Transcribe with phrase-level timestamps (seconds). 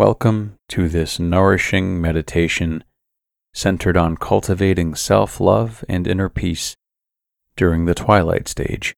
[0.00, 2.84] Welcome to this nourishing meditation
[3.52, 6.74] centered on cultivating self love and inner peace
[7.54, 8.96] during the twilight stage,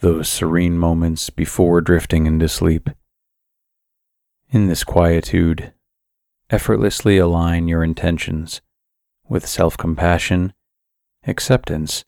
[0.00, 2.90] those serene moments before drifting into sleep.
[4.50, 5.72] In this quietude,
[6.50, 8.60] effortlessly align your intentions
[9.26, 10.52] with self compassion,
[11.26, 12.04] acceptance,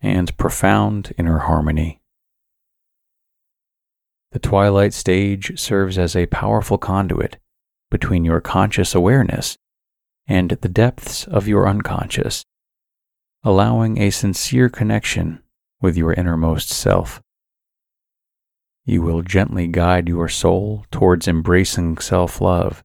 [0.00, 2.00] and profound inner harmony.
[4.32, 7.38] The twilight stage serves as a powerful conduit
[7.90, 9.56] between your conscious awareness
[10.26, 12.44] and the depths of your unconscious,
[13.42, 15.42] allowing a sincere connection
[15.80, 17.22] with your innermost self.
[18.84, 22.82] You will gently guide your soul towards embracing self love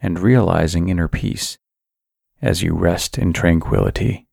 [0.00, 1.58] and realizing inner peace
[2.40, 4.26] as you rest in tranquility.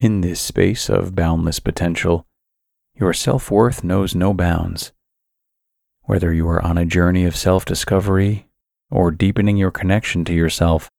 [0.00, 2.26] In this space of boundless potential,
[2.96, 4.92] your self worth knows no bounds.
[6.02, 8.48] Whether you are on a journey of self discovery
[8.90, 10.90] or deepening your connection to yourself,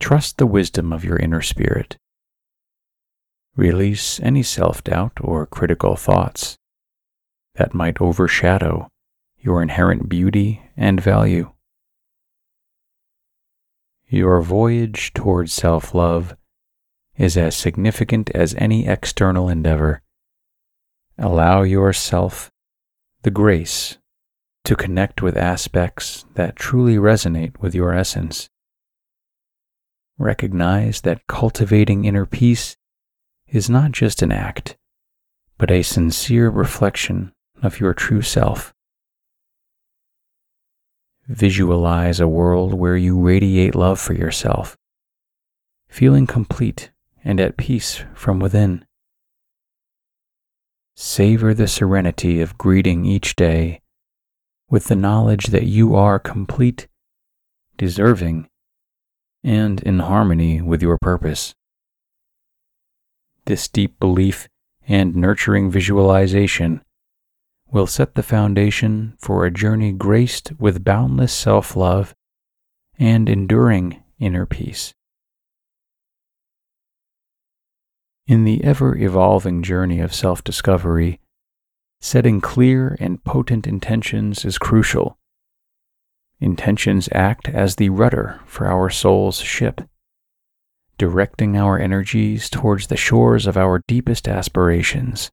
[0.00, 1.96] trust the wisdom of your inner spirit.
[3.54, 6.56] Release any self doubt or critical thoughts
[7.54, 8.88] that might overshadow
[9.38, 11.52] your inherent beauty and value.
[14.08, 16.34] Your voyage towards self love
[17.16, 20.02] is as significant as any external endeavor.
[21.20, 22.48] Allow yourself
[23.22, 23.98] the grace
[24.64, 28.48] to connect with aspects that truly resonate with your essence.
[30.16, 32.76] Recognize that cultivating inner peace
[33.48, 34.76] is not just an act,
[35.56, 38.72] but a sincere reflection of your true self.
[41.26, 44.76] Visualize a world where you radiate love for yourself,
[45.88, 46.90] feeling complete
[47.24, 48.84] and at peace from within.
[51.00, 53.80] Savor the serenity of greeting each day
[54.68, 56.88] with the knowledge that you are complete,
[57.76, 58.48] deserving,
[59.44, 61.54] and in harmony with your purpose.
[63.44, 64.48] This deep belief
[64.88, 66.82] and nurturing visualization
[67.70, 72.12] will set the foundation for a journey graced with boundless self love
[72.98, 74.94] and enduring inner peace.
[78.28, 81.18] In the ever evolving journey of self discovery,
[82.02, 85.16] setting clear and potent intentions is crucial.
[86.38, 89.80] Intentions act as the rudder for our soul's ship,
[90.98, 95.30] directing our energies towards the shores of our deepest aspirations.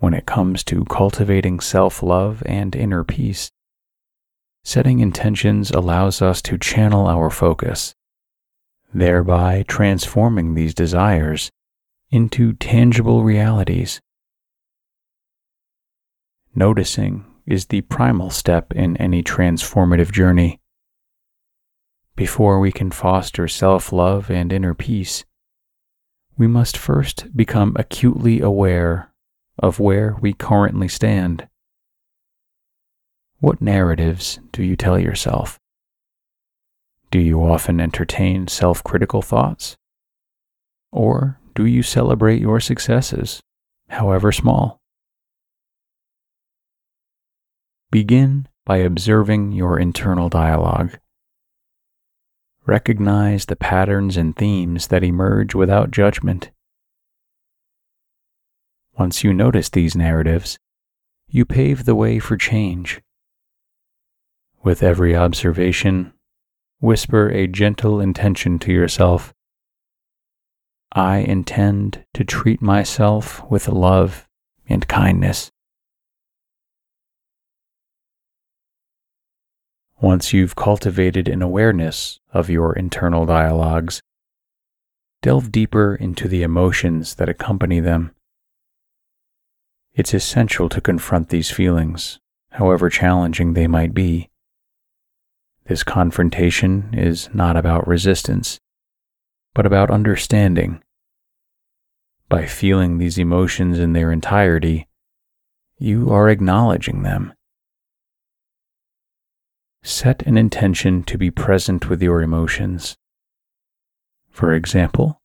[0.00, 3.50] When it comes to cultivating self love and inner peace,
[4.64, 7.94] setting intentions allows us to channel our focus
[8.92, 11.50] thereby transforming these desires
[12.10, 14.00] into tangible realities.
[16.54, 20.58] Noticing is the primal step in any transformative journey.
[22.16, 25.24] Before we can foster self love and inner peace,
[26.36, 29.12] we must first become acutely aware
[29.58, 31.46] of where we currently stand.
[33.38, 35.59] What narratives do you tell yourself?
[37.10, 39.76] Do you often entertain self critical thoughts?
[40.92, 43.40] Or do you celebrate your successes,
[43.88, 44.80] however small?
[47.90, 50.98] Begin by observing your internal dialogue.
[52.64, 56.52] Recognize the patterns and themes that emerge without judgment.
[58.96, 60.58] Once you notice these narratives,
[61.28, 63.00] you pave the way for change.
[64.62, 66.12] With every observation,
[66.80, 69.34] whisper a gentle intention to yourself.
[70.92, 74.26] I intend to treat myself with love
[74.68, 75.50] and kindness.
[80.00, 84.00] Once you've cultivated an awareness of your internal dialogues,
[85.20, 88.10] delve deeper into the emotions that accompany them.
[89.92, 92.18] It's essential to confront these feelings,
[92.52, 94.29] however challenging they might be.
[95.70, 98.58] This confrontation is not about resistance,
[99.54, 100.82] but about understanding.
[102.28, 104.88] By feeling these emotions in their entirety,
[105.78, 107.34] you are acknowledging them.
[109.84, 112.96] Set an intention to be present with your emotions.
[114.28, 115.22] For example,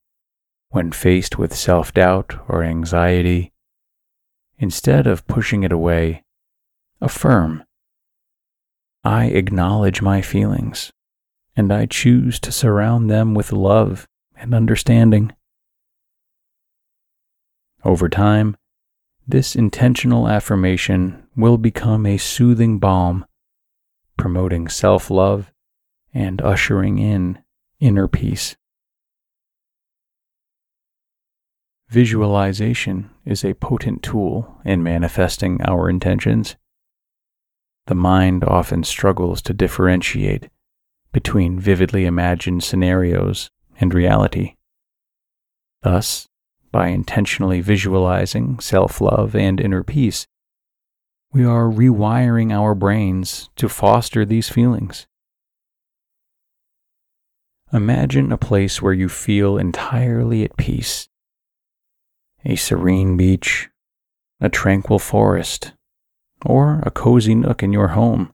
[0.69, 3.51] when faced with self doubt or anxiety,
[4.59, 6.23] instead of pushing it away,
[7.01, 7.63] affirm
[9.05, 10.91] I acknowledge my feelings,
[11.55, 15.31] and I choose to surround them with love and understanding.
[17.83, 18.57] Over time,
[19.27, 23.25] This intentional affirmation will become a soothing balm,
[24.17, 25.51] promoting self love
[26.13, 27.39] and ushering in
[27.79, 28.55] inner peace.
[31.89, 36.55] Visualization is a potent tool in manifesting our intentions.
[37.87, 40.49] The mind often struggles to differentiate
[41.11, 43.49] between vividly imagined scenarios
[43.79, 44.55] and reality.
[45.83, 46.27] Thus,
[46.71, 50.25] by intentionally visualizing self love and inner peace,
[51.31, 55.05] we are rewiring our brains to foster these feelings.
[57.71, 61.07] Imagine a place where you feel entirely at peace
[62.43, 63.69] a serene beach,
[64.39, 65.73] a tranquil forest,
[66.43, 68.33] or a cozy nook in your home.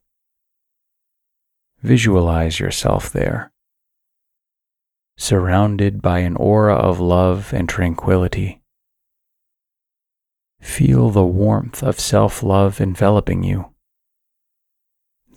[1.81, 3.51] Visualize yourself there,
[5.18, 8.62] surrounded by an aura of love and tranquility.
[10.62, 13.74] Feel the warmth of self love enveloping you,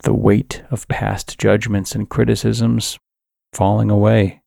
[0.03, 2.99] the weight of past judgments and criticisms
[3.51, 4.41] falling away.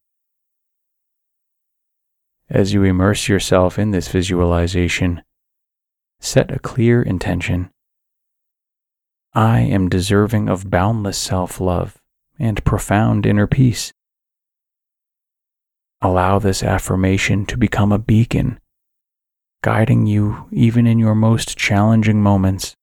[2.49, 5.23] As you immerse yourself in this visualization,
[6.21, 7.71] set a clear intention.
[9.34, 11.98] I am deserving of boundless self love
[12.38, 13.92] and profound inner peace.
[16.00, 18.58] Allow this affirmation to become a beacon,
[19.62, 22.75] guiding you even in your most challenging moments.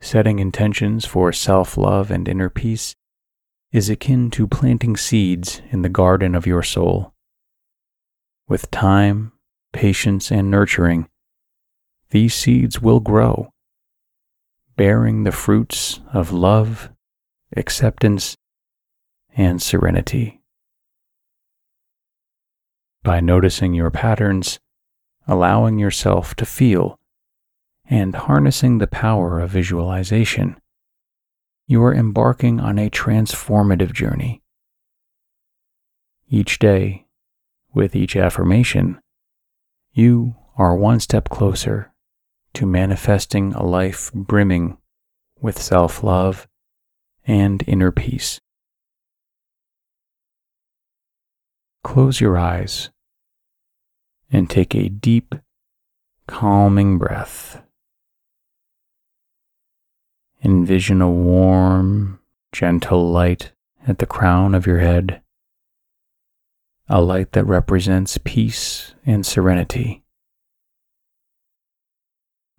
[0.00, 2.94] Setting intentions for self love and inner peace
[3.72, 7.12] is akin to planting seeds in the garden of your soul.
[8.48, 9.32] With time,
[9.72, 11.09] patience, and nurturing,
[12.10, 13.52] these seeds will grow,
[14.76, 16.90] bearing the fruits of love,
[17.56, 18.36] acceptance,
[19.36, 20.40] and serenity.
[23.02, 24.58] By noticing your patterns,
[25.26, 26.98] allowing yourself to feel,
[27.88, 30.56] and harnessing the power of visualization,
[31.66, 34.42] you are embarking on a transformative journey.
[36.28, 37.06] Each day,
[37.72, 39.00] with each affirmation,
[39.92, 41.89] you are one step closer
[42.54, 44.76] to manifesting a life brimming
[45.40, 46.48] with self love
[47.26, 48.40] and inner peace.
[51.82, 52.90] Close your eyes
[54.30, 55.34] and take a deep,
[56.26, 57.62] calming breath.
[60.42, 62.20] Envision a warm,
[62.52, 63.52] gentle light
[63.86, 65.20] at the crown of your head,
[66.88, 70.02] a light that represents peace and serenity.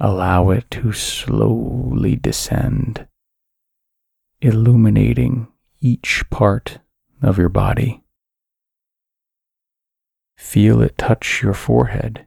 [0.01, 3.07] Allow it to slowly descend,
[4.41, 5.47] illuminating
[5.79, 6.79] each part
[7.21, 8.01] of your body.
[10.35, 12.25] Feel it touch your forehead,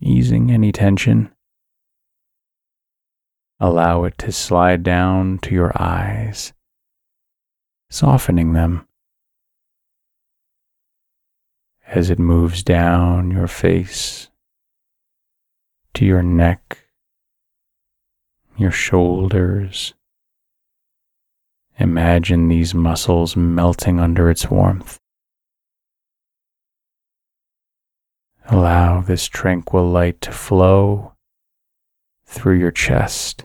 [0.00, 1.30] easing any tension
[3.62, 6.54] Allow it to slide down to your eyes,
[7.90, 8.88] softening them.
[11.86, 14.29] As it moves down your face
[15.94, 16.86] to your neck,
[18.56, 19.94] your shoulders,
[21.78, 24.98] imagine these muscles melting under its warmth.
[28.46, 31.14] Allow this tranquil light to flow
[32.24, 33.44] through your chest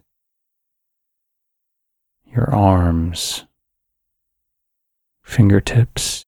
[2.35, 3.45] your arms,
[5.23, 6.25] fingertips,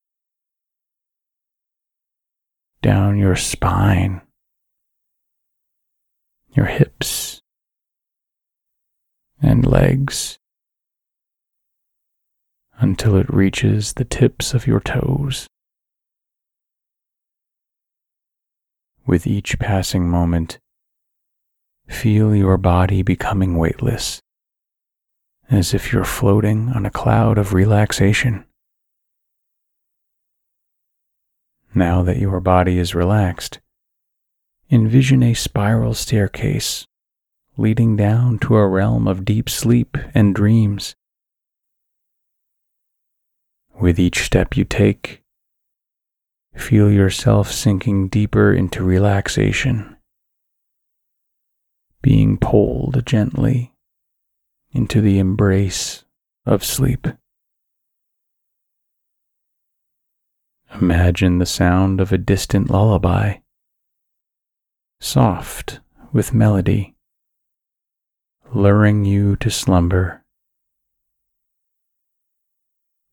[2.80, 4.22] down your spine,
[6.58, 7.40] your hips
[9.40, 10.40] and legs
[12.80, 15.46] until it reaches the tips of your toes.
[19.06, 20.58] With each passing moment,
[21.86, 24.20] feel your body becoming weightless
[25.48, 28.44] as if you're floating on a cloud of relaxation.
[31.72, 33.60] Now that your body is relaxed,
[34.70, 36.86] envision a spiral staircase
[37.56, 40.94] leading down to a realm of deep sleep and dreams.
[43.80, 45.22] With each step you take,
[46.54, 49.96] feel yourself sinking deeper into relaxation,
[52.02, 53.72] being pulled gently
[54.72, 56.04] into the embrace
[56.44, 57.08] of sleep.
[60.80, 63.38] Imagine the sound of a distant lullaby,
[65.00, 65.80] soft
[66.12, 66.94] with melody,
[68.52, 70.24] luring you to slumber.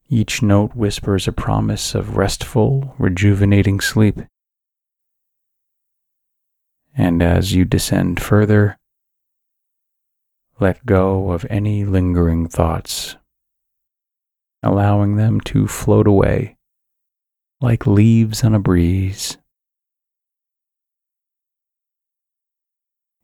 [0.09, 4.19] Each note whispers a promise of restful, rejuvenating sleep.
[6.97, 8.77] And as you descend further,
[10.59, 13.17] let go of any lingering thoughts,
[14.63, 16.55] allowing them to float away
[17.61, 19.37] like leaves on a breeze.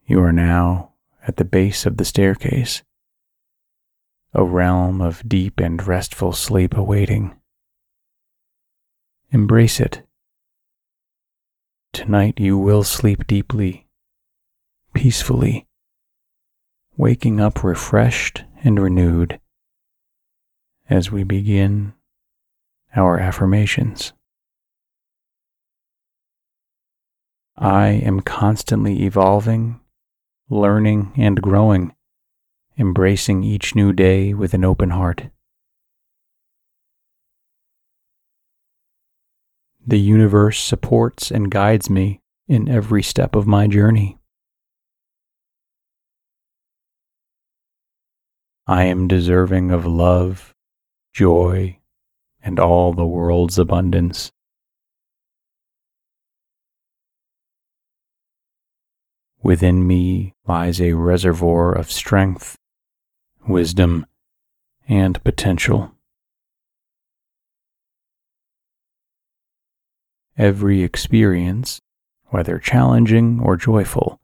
[0.05, 0.93] You are now
[1.27, 2.83] at the base of the staircase,
[4.33, 7.35] a realm of deep and restful sleep awaiting.
[9.31, 10.03] Embrace it.
[11.93, 13.87] Tonight you will sleep deeply,
[14.93, 15.67] peacefully,
[16.95, 19.39] waking up refreshed and renewed
[20.89, 21.93] as we begin
[22.95, 24.13] our affirmations.
[27.57, 29.80] I am constantly evolving
[30.51, 31.95] learning and growing,
[32.77, 35.27] embracing each new day with an open heart.
[39.87, 44.17] The universe supports and guides me in every step of my journey.
[48.67, 50.53] I am deserving of love,
[51.13, 51.79] joy,
[52.43, 54.33] and all the world's abundance.
[59.43, 62.55] Within me lies a reservoir of strength,
[63.47, 64.05] wisdom,
[64.87, 65.93] and potential.
[70.37, 71.79] Every experience,
[72.27, 74.19] whether challenging or joyful,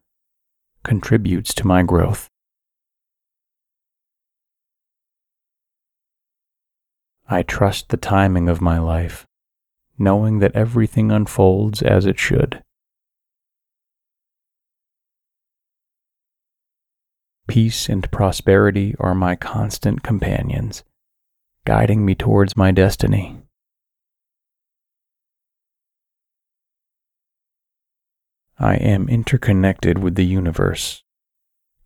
[0.83, 2.29] contributes to my growth.
[7.27, 9.25] I trust the timing of my life,
[9.97, 12.63] knowing that everything unfolds as it should.
[17.47, 20.83] Peace and prosperity are my constant companions,
[21.65, 23.37] guiding me towards my destiny.
[28.59, 31.03] I am interconnected with the universe,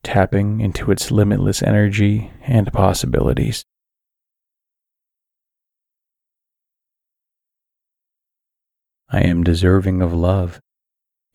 [0.01, 3.63] tapping into its limitless energy and possibilities.
[9.09, 10.59] I am deserving of love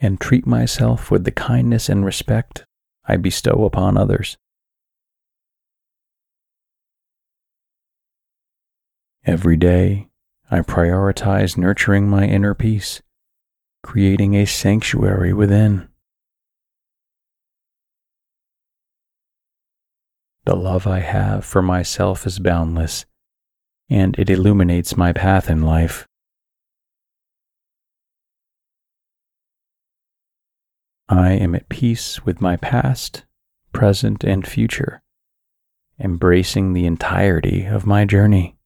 [0.00, 2.65] and treat myself with the kindness and respect
[3.06, 4.36] I bestow upon others.
[9.24, 10.08] Every day,
[10.50, 13.02] I prioritize nurturing my inner peace,
[13.82, 15.88] creating a sanctuary within.
[20.44, 23.04] The love I have for myself is boundless,
[23.88, 26.06] and it illuminates my path in life.
[31.08, 33.24] I am at peace with my past,
[33.72, 35.02] present, and future,
[36.00, 38.56] embracing the entirety of my journey.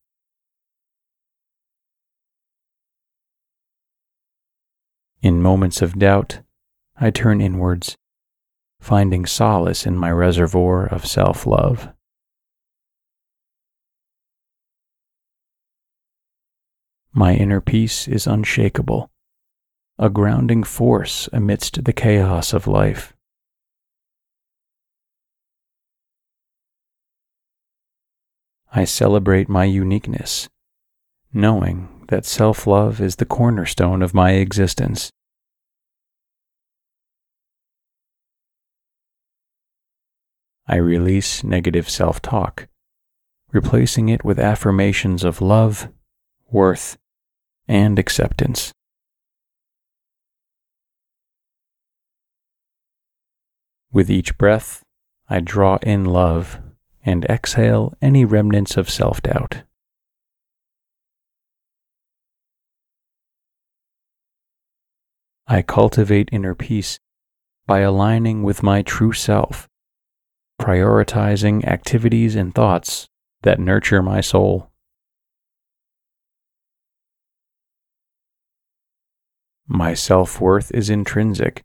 [5.20, 6.40] In moments of doubt,
[6.98, 7.98] I turn inwards,
[8.80, 11.90] finding solace in my reservoir of self love.
[17.12, 19.10] My inner peace is unshakable
[20.02, 23.12] a grounding force amidst the chaos of life.
[28.72, 30.48] I celebrate my uniqueness,
[31.34, 35.10] knowing that self love is the cornerstone of my existence.
[40.66, 42.68] I release negative self talk,
[43.52, 45.88] replacing it with affirmations of love,
[46.50, 46.96] worth,
[47.68, 48.72] and acceptance.
[53.92, 54.84] With each breath,
[55.28, 56.60] I draw in love
[57.04, 59.62] and exhale any remnants of self doubt.
[65.48, 67.00] I cultivate inner peace
[67.66, 69.68] by aligning with my true self,
[70.60, 73.08] prioritizing activities and thoughts
[73.42, 74.70] that nurture my soul.
[79.66, 81.64] My self worth is intrinsic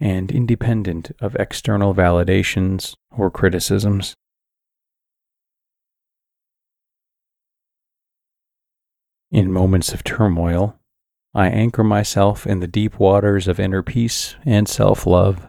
[0.00, 4.14] and independent of external validations or criticisms.
[9.30, 10.78] In moments of turmoil,
[11.34, 15.48] I anchor myself in the deep waters of inner peace and self love.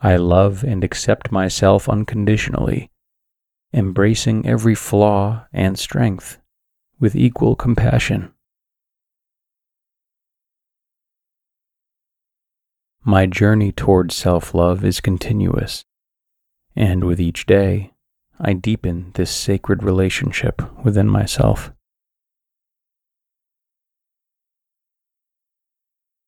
[0.00, 2.90] I love and accept myself unconditionally,
[3.72, 6.38] embracing every flaw and strength
[6.98, 8.31] with equal compassion.
[13.04, 15.84] My journey toward self love is continuous,
[16.76, 17.94] and with each day,
[18.38, 21.72] I deepen this sacred relationship within myself.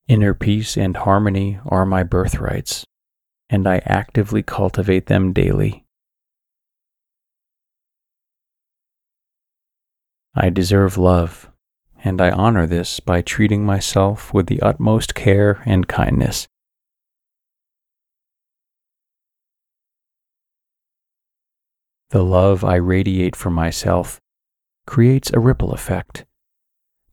[0.09, 2.85] Inner peace and harmony are my birthrights,
[3.49, 5.85] and I actively cultivate them daily.
[10.35, 11.49] I deserve love,
[12.03, 16.49] and I honor this by treating myself with the utmost care and kindness.
[22.15, 24.21] The love I radiate for myself
[24.87, 26.25] creates a ripple effect,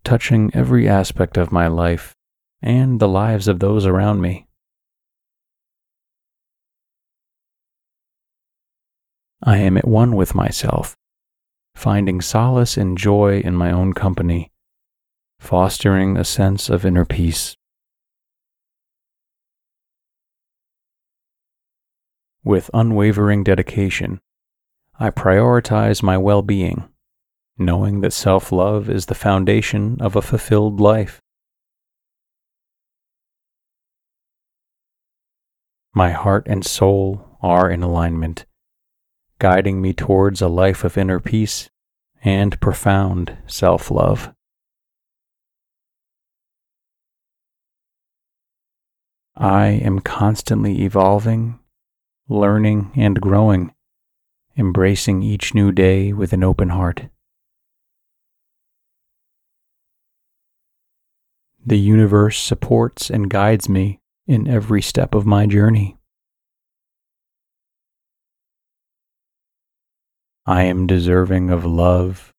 [0.04, 2.14] touching every aspect of my life
[2.62, 4.46] and the lives of those around me.
[9.42, 10.96] I am at one with myself,
[11.74, 14.52] finding solace and joy in my own company,
[15.40, 17.56] fostering a sense of inner peace.
[22.44, 24.22] With unwavering dedication,
[25.02, 26.88] I prioritize my well being,
[27.58, 31.20] knowing that self love is the foundation of a fulfilled life.
[35.96, 38.46] My heart and soul are in alignment,
[39.40, 41.68] guiding me towards a life of inner peace
[42.24, 44.32] and profound self love.
[49.36, 51.58] I am constantly evolving,
[52.30, 53.74] learning, and growing
[54.58, 57.10] embracing each new day with an open heart.
[61.66, 65.98] The universe supports and guides me in every step of my journey.
[70.46, 72.34] I am deserving of love,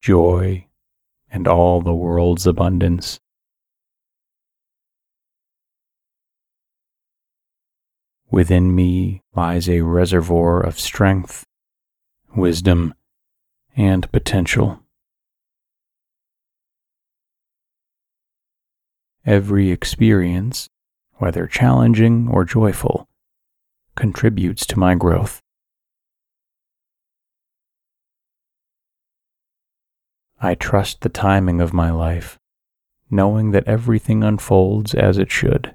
[0.00, 0.66] joy,
[1.28, 3.18] and all the world's abundance.
[8.30, 11.44] Within me lies a reservoir of strength
[12.34, 12.94] wisdom,
[13.76, 14.80] and potential.
[19.26, 20.68] Every experience,
[21.16, 23.08] whether challenging or joyful,
[23.94, 25.40] contributes to my growth.
[30.40, 32.38] I trust the timing of my life,
[33.10, 35.74] knowing that everything unfolds as it should.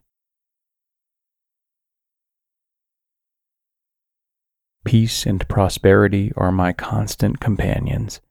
[4.85, 8.21] Peace and prosperity are my constant companions,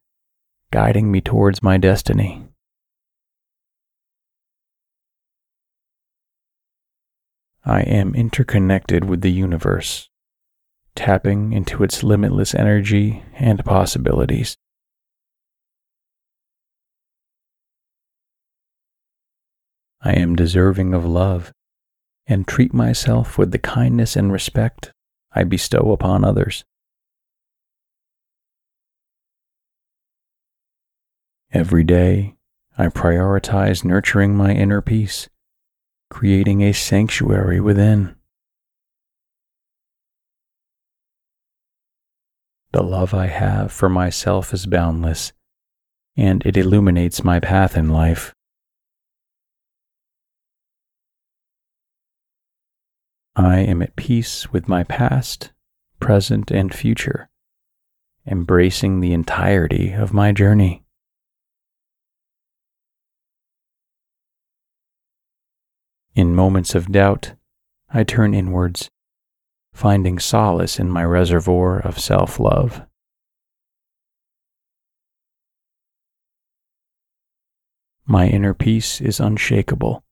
[0.70, 2.44] guiding me towards my destiny.
[7.64, 10.08] I am interconnected with the universe,
[10.94, 14.56] tapping into its limitless energy and possibilities.
[20.00, 21.52] I am deserving of love
[22.28, 24.92] and treat myself with the kindness and respect
[25.34, 26.64] I bestow upon others.
[31.52, 32.34] Every day,
[32.76, 35.28] I prioritize nurturing my inner peace,
[36.10, 38.16] creating a sanctuary within.
[42.72, 45.32] The love I have for myself is boundless,
[46.16, 48.33] and it illuminates my path in life.
[53.36, 55.50] I am at peace with my past,
[55.98, 57.28] present, and future,
[58.24, 60.84] embracing the entirety of my journey.
[66.14, 67.34] In moments of doubt,
[67.92, 68.88] I turn inwards,
[69.72, 72.82] finding solace in my reservoir of self love.
[78.06, 80.04] My inner peace is unshakable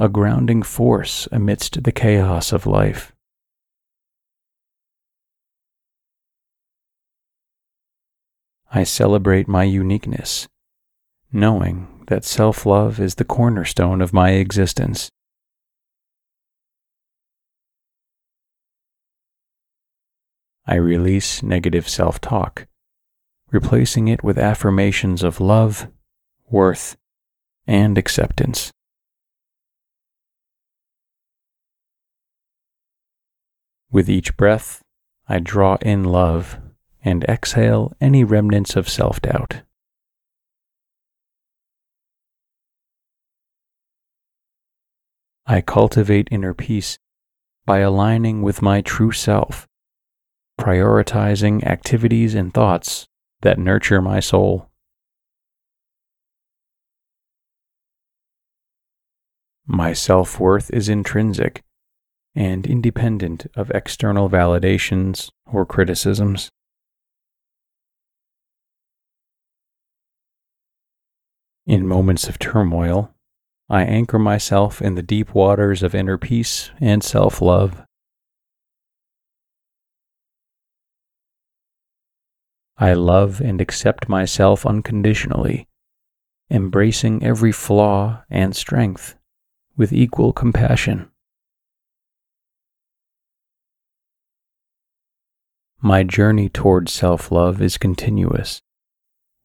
[0.00, 3.12] a grounding force amidst the chaos of life.
[8.72, 10.48] I celebrate my uniqueness,
[11.30, 15.10] knowing that self love is the cornerstone of my existence.
[20.66, 22.66] I release negative self talk,
[23.50, 25.88] replacing it with affirmations of love,
[26.48, 26.96] worth,
[27.66, 28.72] and acceptance.
[33.92, 34.82] With each breath,
[35.28, 36.58] I draw in love
[37.02, 39.62] and exhale any remnants of self doubt.
[45.44, 46.98] I cultivate inner peace
[47.66, 49.66] by aligning with my true self,
[50.60, 53.08] prioritizing activities and thoughts
[53.40, 54.70] that nurture my soul.
[59.66, 61.64] My self worth is intrinsic
[62.34, 66.50] and independent of external validations or criticisms.
[71.66, 73.14] In moments of turmoil,
[73.68, 77.84] I anchor myself in the deep waters of inner peace and self love.
[82.76, 85.68] I love and accept myself unconditionally,
[86.50, 89.16] embracing every flaw and strength
[89.76, 91.10] with equal compassion.
[95.82, 98.60] My journey towards self love is continuous,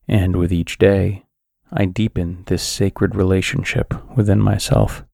[0.05, 1.23] and with each day,
[1.71, 5.05] I deepen this sacred relationship within myself.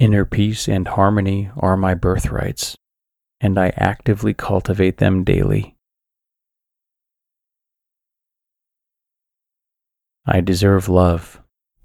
[0.00, 2.76] Inner peace and harmony are my birthrights,
[3.40, 5.76] and I actively cultivate them daily.
[10.26, 11.40] I deserve love,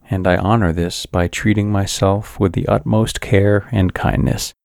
[0.10, 4.56] and I honor this by treating myself with the utmost care and kindness.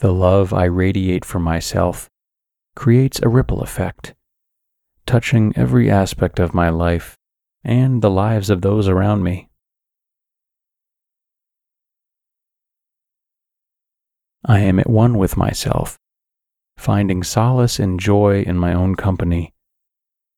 [0.00, 2.10] The love I radiate for myself
[2.74, 4.14] creates a ripple effect,
[5.06, 7.16] touching every aspect of my life
[7.62, 9.48] and the lives of those around me.
[14.44, 15.98] I am at one with myself,
[16.76, 19.54] finding solace and joy in my own company,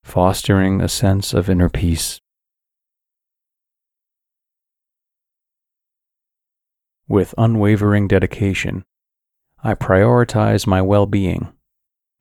[0.05, 2.21] fostering a sense of inner peace.
[7.09, 8.85] With unwavering dedication,
[9.63, 11.53] I prioritize my well being,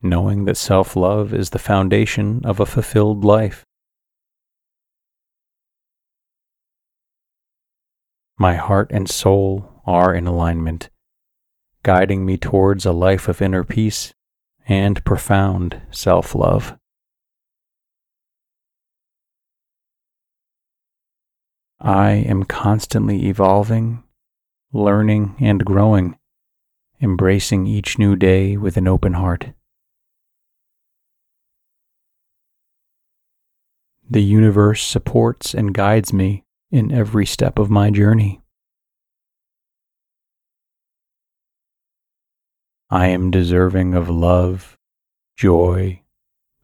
[0.02, 3.64] knowing that self love is the foundation of a fulfilled life.
[8.38, 10.90] My heart and soul are in alignment,
[11.82, 14.12] guiding me towards a life of inner peace
[14.66, 16.76] and profound self love.
[21.80, 24.02] I am constantly evolving,
[24.72, 26.18] learning, and growing
[27.00, 29.52] embracing each new day with an open heart.
[34.08, 38.40] The universe supports and guides me in every step of my journey.
[42.88, 44.78] I am deserving of love,
[45.36, 46.02] joy,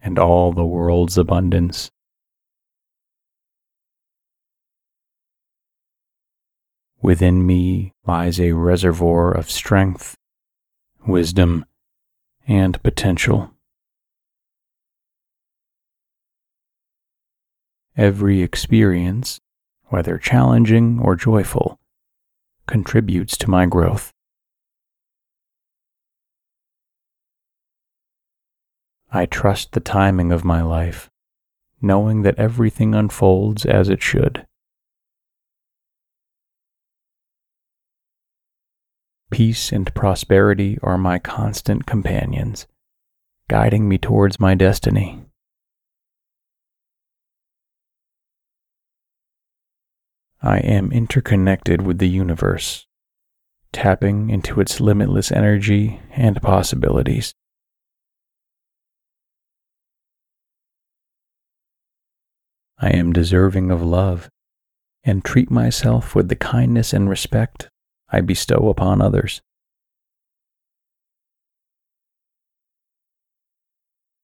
[0.01, 1.90] and all the world's abundance.
[7.03, 10.16] Within me lies a reservoir of strength
[11.07, 11.65] wisdom,
[12.47, 13.51] and potential.
[17.97, 19.41] Every experience,
[19.87, 21.79] whether challenging or joyful,
[22.67, 24.11] contributes to my growth.
[29.11, 31.11] I trust the timing of my life,
[31.83, 34.47] knowing that everything unfolds as it should.
[39.33, 42.66] Peace and prosperity are my constant companions,
[43.49, 45.23] guiding me towards my destiny.
[50.42, 52.87] I am interconnected with the universe,
[53.73, 57.33] tapping into its limitless energy and possibilities.
[62.79, 64.29] I am deserving of love
[65.05, 67.71] and treat myself with the kindness and respect
[68.12, 69.40] I bestow upon others.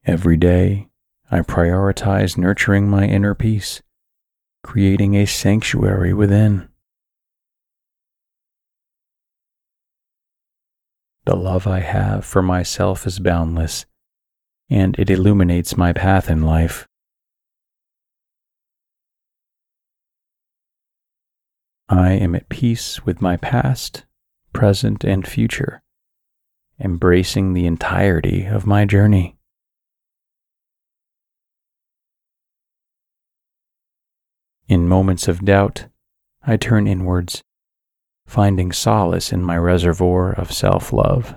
[0.05, 0.89] Every day,
[1.31, 3.83] I prioritize nurturing my inner peace,
[4.63, 6.69] creating a sanctuary within.
[11.25, 13.87] The love I have for myself is boundless,
[14.71, 16.87] and it illuminates my path in life.
[21.91, 24.05] I am at peace with my past,
[24.53, 25.83] present, and future,
[26.79, 29.39] embracing the entirety of my journey.
[34.69, 35.87] In moments of doubt,
[36.43, 37.43] I turn inwards,
[38.27, 41.37] finding solace in my reservoir of self love.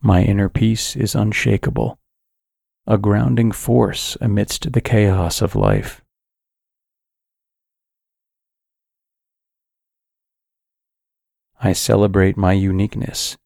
[0.00, 1.99] My inner peace is unshakable
[2.86, 6.02] a grounding force amidst the chaos of life.
[11.62, 13.36] I celebrate my uniqueness,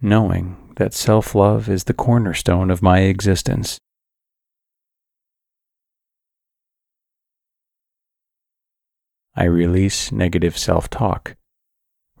[0.00, 3.78] knowing that self love is the cornerstone of my existence.
[9.34, 11.34] I release negative self talk,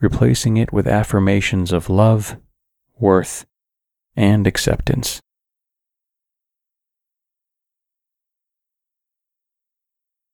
[0.00, 2.38] replacing it with affirmations of love,
[2.98, 3.44] worth,
[4.16, 5.20] and acceptance.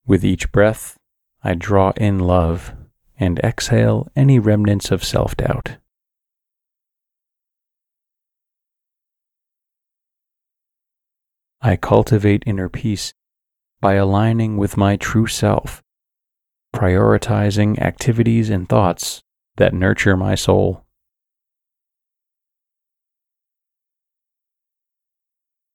[0.06, 0.96] With each breath,
[1.42, 2.72] I draw in love
[3.18, 5.78] and exhale any remnants of self doubt.
[11.60, 13.14] I cultivate inner peace
[13.80, 15.82] by aligning with my true self,
[16.72, 19.22] prioritizing activities and thoughts
[19.56, 20.84] that nurture my soul.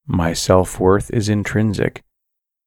[0.05, 2.03] My self worth is intrinsic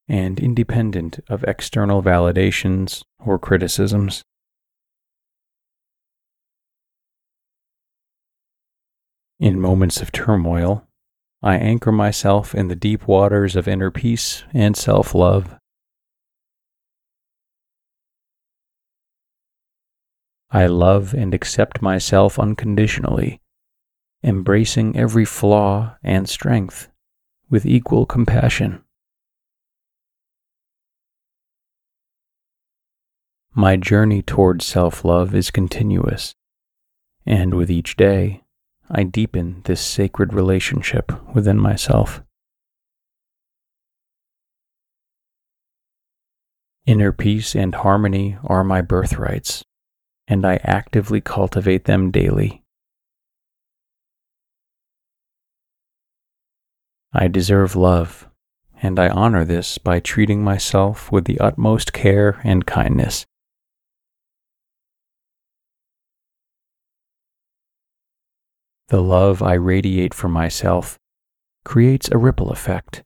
[0.08, 4.22] and independent of external validations or criticisms.
[9.40, 10.86] In moments of turmoil,
[11.42, 15.56] I anchor myself in the deep waters of inner peace and self love.
[20.50, 23.40] I love and accept myself unconditionally,
[24.22, 26.88] embracing every flaw and strength
[27.50, 28.83] with equal compassion.
[33.56, 36.34] My journey towards self love is continuous,
[37.24, 38.42] and with each day,
[38.90, 42.20] I deepen this sacred relationship within myself.
[46.84, 49.62] Inner peace and harmony are my birthrights,
[50.26, 52.64] and I actively cultivate them daily.
[57.12, 58.28] I deserve love,
[58.82, 63.26] and I honor this by treating myself with the utmost care and kindness.
[68.88, 70.98] The love I radiate for myself
[71.64, 73.02] creates a ripple effect,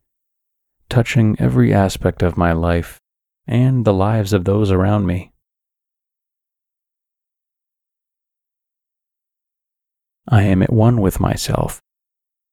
[0.88, 3.00] touching every aspect of my life
[3.46, 5.32] and the lives of those around me.
[10.28, 11.80] I am at one with myself,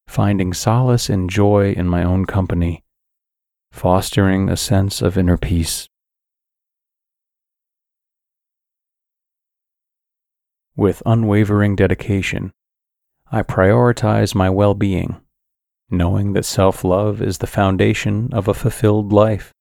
[0.07, 2.83] finding solace and joy in my own company,
[3.71, 5.89] fostering a sense of inner peace.
[10.77, 12.53] With unwavering dedication,
[13.35, 15.19] I prioritize my well being,
[15.89, 19.51] knowing that self love is the foundation of a fulfilled life.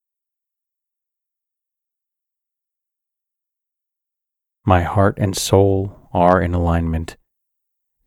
[4.65, 7.17] My heart and soul are in alignment,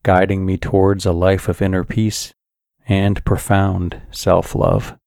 [0.03, 2.33] guiding me towards a life of inner peace
[2.87, 4.97] and profound self love.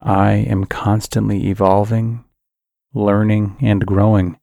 [0.00, 2.24] I am constantly evolving,
[2.94, 4.38] learning, and growing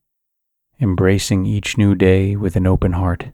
[0.80, 3.32] embracing each new day with an open heart.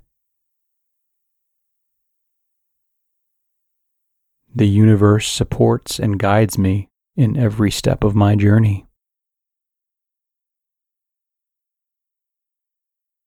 [4.55, 8.87] The universe supports and guides me in every step of my journey.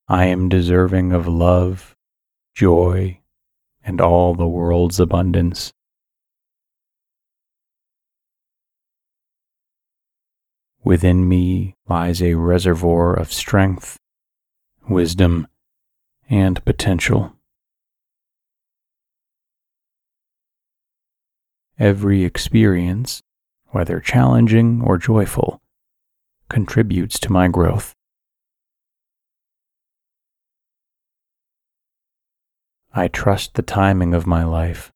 [0.08, 1.96] I am deserving of love,
[2.54, 3.22] joy,
[3.84, 5.74] and all the world's abundance.
[10.84, 13.98] Within me lies a reservoir of strength
[14.90, 15.48] wisdom,
[16.30, 17.34] and potential.
[21.78, 23.22] Every experience,
[23.68, 25.62] whether challenging or joyful,
[26.50, 27.94] contributes to my growth.
[32.94, 34.94] I trust the timing of my life,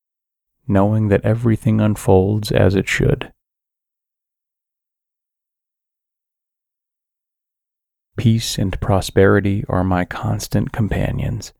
[0.68, 3.34] knowing that everything unfolds as it should.
[8.20, 11.54] Peace and prosperity are my constant companions,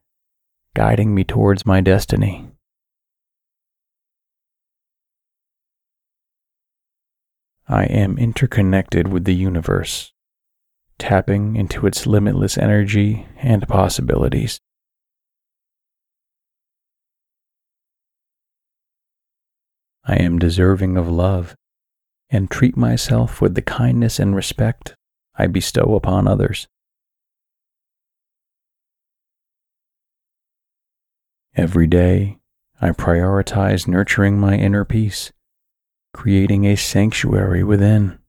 [0.76, 2.50] guiding me towards my destiny.
[7.66, 10.12] I am interconnected with the universe,
[10.98, 14.60] tapping into its limitless energy and possibilities.
[20.04, 21.56] I am deserving of love
[22.30, 24.98] and treat myself with the kindness and respect
[25.40, 26.68] I bestow upon others.
[31.56, 32.40] Every day,
[32.82, 35.32] I prioritize nurturing my inner peace,
[36.14, 38.20] creating a sanctuary within.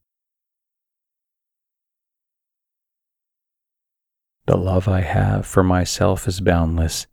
[4.46, 7.08] The love I have for myself is boundless,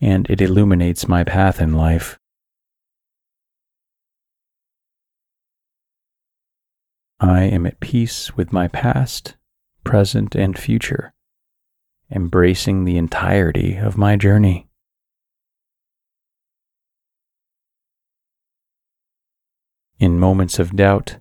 [0.00, 2.19] and it illuminates my path in life.
[7.22, 9.36] I am at peace with my past,
[9.84, 11.12] present, and future,
[12.10, 14.68] embracing the entirety of my journey.
[19.98, 21.18] In moments of doubt,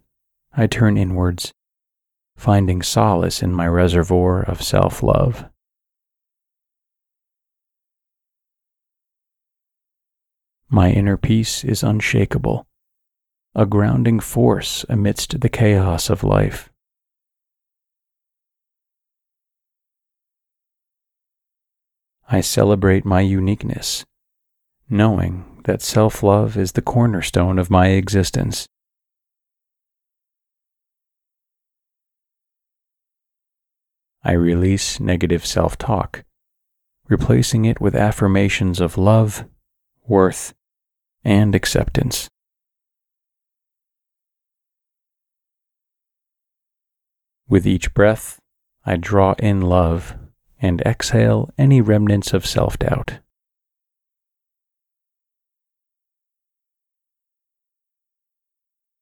[0.54, 1.52] I turn inwards,
[2.38, 5.44] finding solace in my reservoir of self love.
[10.70, 12.66] My inner peace is unshakable
[13.60, 16.70] a grounding force amidst the chaos of life.
[22.30, 24.06] I celebrate my uniqueness,
[24.90, 28.66] knowing that self love is the cornerstone of my existence.
[34.24, 36.24] I release negative self talk,
[37.10, 39.44] replacing it with affirmations of love,
[40.08, 40.54] worth,
[41.26, 42.30] and acceptance.
[47.50, 48.40] With each breath,
[48.86, 50.16] I draw in love
[50.62, 53.20] and exhale any remnants of self doubt.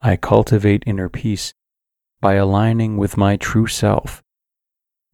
[0.02, 1.54] I cultivate inner peace
[2.22, 4.24] by aligning with my true self,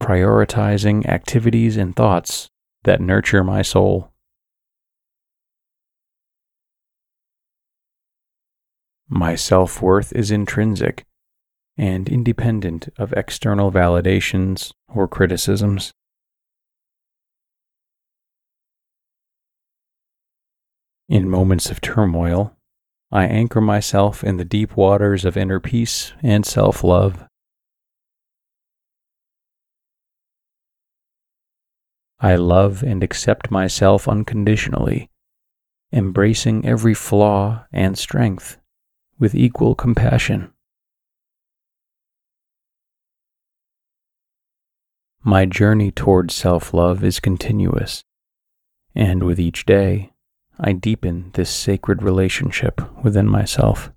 [0.00, 2.48] prioritizing activities and thoughts
[2.84, 4.12] that nurture my soul.
[9.08, 11.04] My self worth is intrinsic
[11.76, 15.92] and independent of external validations or criticisms.
[21.08, 22.56] In moments of turmoil,
[23.12, 27.24] I anchor myself in the deep waters of inner peace and self love.
[32.20, 35.10] I love and accept myself unconditionally,
[35.92, 38.56] embracing every flaw and strength
[39.18, 40.53] with equal compassion.
[45.26, 48.04] My journey toward self love is continuous,
[48.94, 50.12] and with each day,
[50.60, 53.90] I deepen this sacred relationship within myself.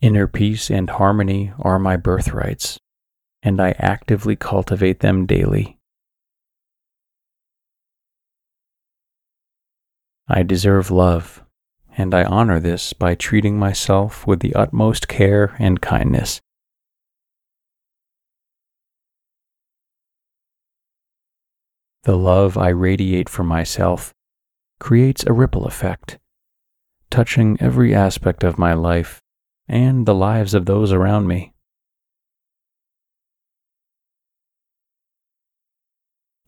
[0.00, 2.78] Inner peace and harmony are my birthrights,
[3.42, 5.76] and I actively cultivate them daily.
[10.28, 11.42] I deserve love,
[11.98, 16.40] and I honor this by treating myself with the utmost care and kindness.
[22.04, 24.14] The love I radiate for myself
[24.78, 26.18] creates a ripple effect,
[27.10, 29.20] touching every aspect of my life
[29.68, 31.52] and the lives of those around me.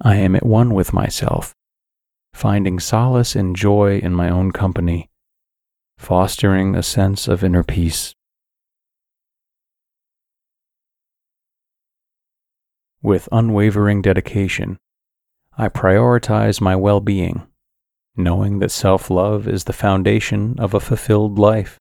[0.01, 1.55] I am at one with myself,
[2.33, 5.11] finding solace and joy in my own company,
[5.99, 8.15] fostering a sense of inner peace.
[13.03, 14.79] With unwavering dedication,
[15.57, 17.47] I prioritize my well being,
[18.17, 21.79] knowing that self love is the foundation of a fulfilled life.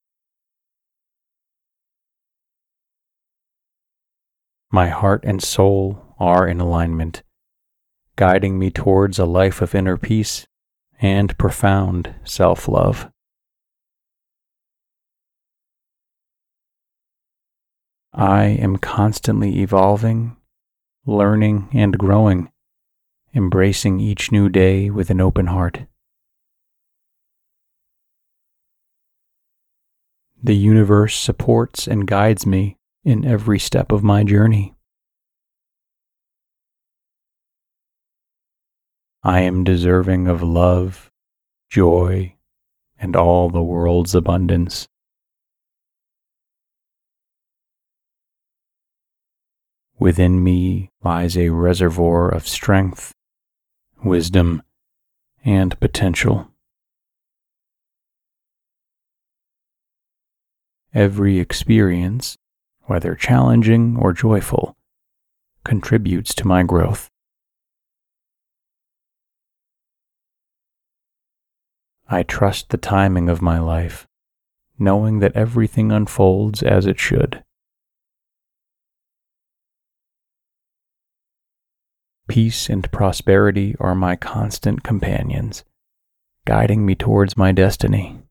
[4.72, 7.24] My heart and soul are in alignment,
[8.18, 10.46] guiding me towards a life of inner peace
[11.00, 13.10] and profound self love.
[18.14, 20.36] I am constantly evolving,
[21.06, 22.51] learning, and growing
[23.34, 25.86] embracing each new day with an open heart.
[30.44, 34.76] The universe supports and guides me in every step of my journey.
[39.24, 41.12] I am deserving of love,
[41.70, 42.36] joy,
[43.00, 44.88] and all the world's abundance.
[50.00, 53.14] Within me lies a reservoir of strength
[54.04, 54.64] wisdom,
[55.44, 56.48] and potential.
[60.94, 62.38] Every experience,
[62.84, 64.76] whether challenging or joyful,
[65.64, 67.10] contributes to my growth.
[72.10, 74.06] I trust the timing of my life,
[74.78, 77.44] knowing that everything unfolds as it should.
[82.32, 85.66] Peace and prosperity are my constant companions,
[86.48, 88.22] guiding me towards my destiny.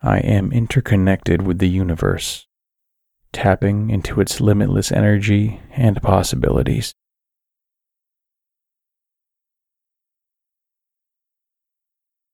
[0.00, 2.46] I am interconnected with the universe,
[3.32, 6.94] tapping into its limitless energy and possibilities.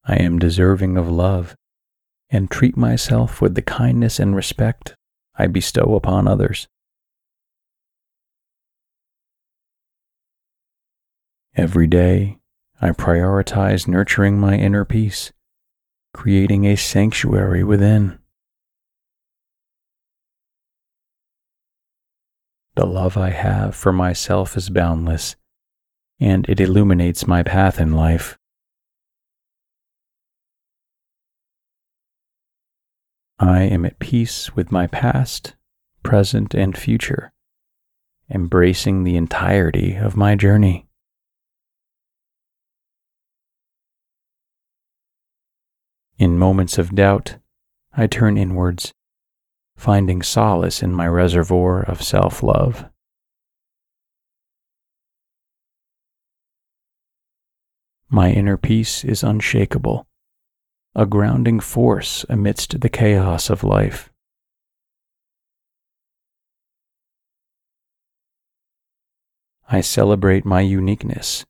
[0.05, 1.57] I am deserving of love
[2.29, 4.95] and treat myself with the kindness and respect
[5.37, 6.69] I bestow upon others.
[11.57, 12.39] Every day,
[12.81, 15.33] I prioritize nurturing my inner peace,
[16.15, 18.19] creating a sanctuary within.
[22.77, 25.37] The love I have for myself is boundless,
[26.19, 28.39] and it illuminates my path in life.
[33.43, 35.57] I am at peace with my past,
[36.03, 37.33] present, and future,
[38.29, 40.87] embracing the entirety of my journey.
[46.19, 47.39] In moments of doubt,
[47.95, 48.93] I turn inwards,
[49.75, 52.85] finding solace in my reservoir of self love.
[58.11, 60.07] My inner peace is unshakable,
[60.95, 64.11] a grounding force amidst the chaos of life.
[69.69, 71.45] I celebrate my uniqueness,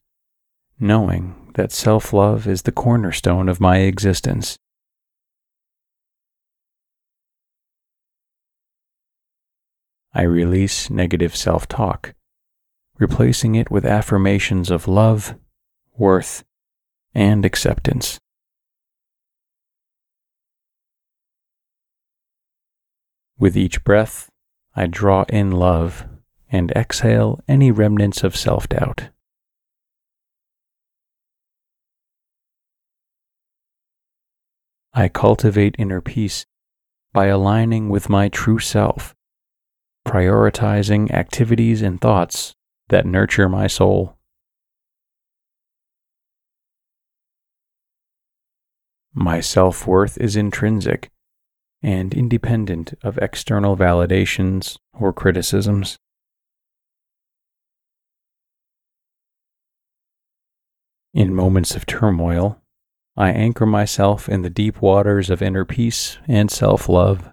[0.78, 4.58] knowing that self love is the cornerstone of my existence.
[10.12, 12.14] I release negative self talk,
[12.98, 15.34] replacing it with affirmations of love,
[15.96, 16.44] worth,
[17.14, 18.18] and acceptance.
[23.40, 24.28] With each breath,
[24.76, 26.04] I draw in love
[26.52, 29.08] and exhale any remnants of self doubt.
[34.92, 36.44] I cultivate inner peace
[37.14, 39.14] by aligning with my true self,
[40.06, 42.54] prioritizing activities and thoughts
[42.90, 44.18] that nurture my soul.
[49.14, 51.10] My self worth is intrinsic
[51.82, 55.96] and independent of external validations or criticisms.
[61.12, 62.60] In moments of turmoil,
[63.16, 67.30] I anchor myself in the deep waters of inner peace and self love.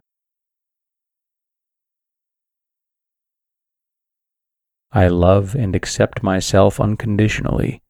[4.91, 7.84] I love and accept myself unconditionally,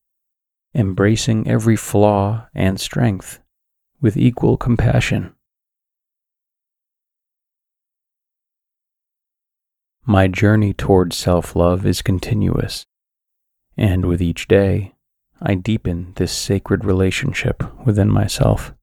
[0.76, 3.40] embracing every flaw and strength
[4.02, 5.37] with equal compassion.
[10.10, 12.86] My journey toward self love is continuous,
[13.76, 14.96] and with each day,
[15.42, 18.74] I deepen this sacred relationship within myself.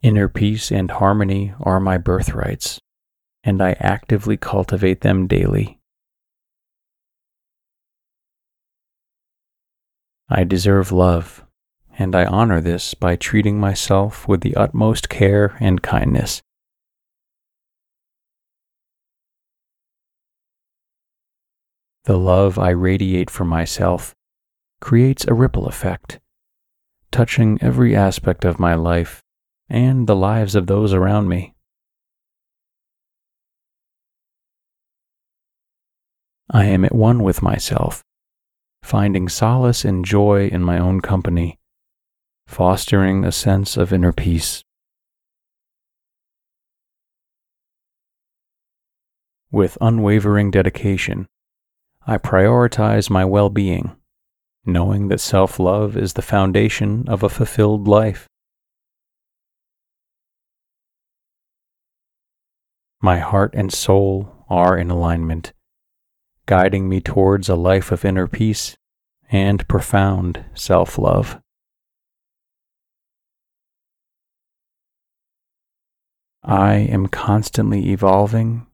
[0.00, 2.80] Inner peace and harmony are my birthrights,
[3.44, 5.78] and I actively cultivate them daily.
[10.30, 11.44] I deserve love,
[11.98, 16.40] and I honor this by treating myself with the utmost care and kindness.
[22.04, 24.14] The love I radiate for myself
[24.80, 26.18] creates a ripple effect,
[27.10, 29.22] touching every aspect of my life
[29.68, 31.54] and the lives of those around me.
[36.50, 38.04] I am at one with myself
[38.82, 41.58] finding solace and joy in my own company,
[42.46, 44.64] fostering a sense of inner peace.
[49.50, 51.28] With unwavering dedication,
[52.06, 53.96] I prioritize my well being,
[54.64, 58.26] knowing that self love is the foundation of a fulfilled life.
[63.00, 65.52] My heart and soul are in alignment
[66.46, 68.76] guiding me towards a life of inner peace
[69.30, 71.40] and profound self love.
[76.44, 78.66] I am constantly evolving,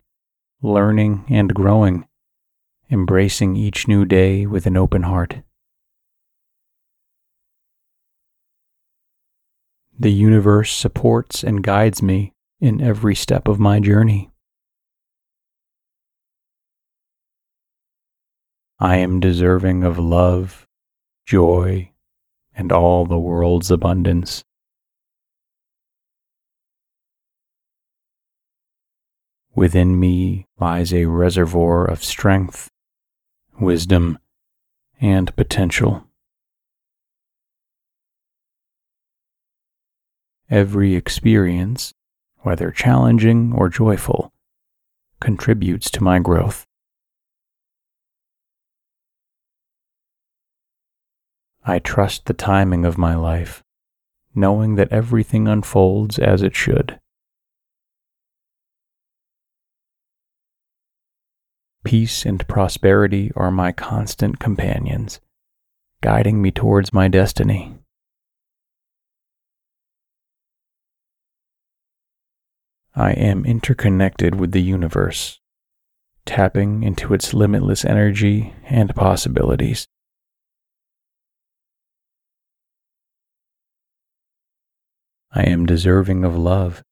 [0.62, 2.07] learning, and growing,
[2.90, 5.42] embracing each new day with an open heart.
[9.98, 14.30] The universe supports and guides me in every step of my journey.
[18.78, 20.64] I am deserving of love,
[21.26, 21.90] joy,
[22.54, 24.44] and all the world's abundance.
[29.54, 32.68] Within me lies a reservoir of strength,
[33.60, 34.18] wisdom,
[35.00, 36.04] and potential.
[40.50, 41.92] Every experience,
[42.40, 44.32] whether challenging or joyful,
[45.20, 46.64] contributes to my growth.
[51.64, 53.62] I trust the timing of my life,
[54.34, 56.98] knowing that everything unfolds as it should.
[61.88, 65.20] Peace and prosperity are my constant companions,
[66.02, 67.78] guiding me towards my destiny.
[72.94, 75.40] I am interconnected with the universe,
[76.26, 79.86] tapping into its limitless energy and possibilities.
[85.32, 86.82] I am deserving of love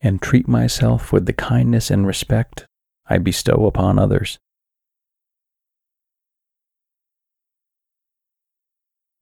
[0.00, 2.66] and treat myself with the kindness and respect
[3.12, 4.38] I bestow upon others.